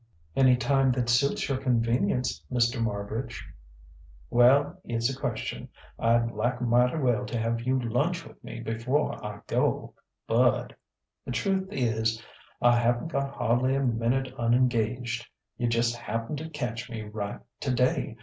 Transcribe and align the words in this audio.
"Any 0.35 0.55
time 0.57 0.91
that 0.93 1.09
suits 1.09 1.47
your 1.47 1.59
convenience, 1.59 2.43
Mr. 2.51 2.81
Marbridge." 2.83 3.39
"Well, 4.31 4.81
it's 4.83 5.15
a 5.15 5.15
question. 5.15 5.69
I'd 5.99 6.31
like 6.31 6.59
mighty 6.59 6.97
well 6.97 7.23
to 7.27 7.37
have 7.39 7.61
you 7.61 7.79
lunch 7.79 8.25
with 8.25 8.43
me 8.43 8.61
before 8.61 9.23
I 9.23 9.41
go, 9.45 9.93
but.... 10.25 10.73
The 11.23 11.31
truth 11.33 11.67
is, 11.71 12.19
I 12.63 12.77
haven't 12.79 13.09
got 13.09 13.29
hardly 13.35 13.75
a 13.75 13.81
minute 13.83 14.33
unengaged. 14.39 15.27
You 15.59 15.67
just 15.67 15.95
happened 15.95 16.39
to 16.39 16.49
catch 16.49 16.89
me 16.89 17.03
right, 17.03 17.39
today.... 17.59 18.17